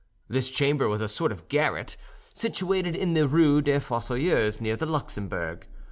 This 0.27 0.49
chamber 0.49 0.87
was 0.89 1.01
a 1.01 1.07
sort 1.07 1.31
of 1.31 1.47
garret, 1.47 1.95
situated 2.33 2.95
in 2.95 3.13
the 3.13 3.27
Rue 3.27 3.61
des 3.61 3.79
Fossoyeurs, 3.81 4.59
near 4.59 4.75
the 4.75 4.87
Luxembourg. 4.87 5.67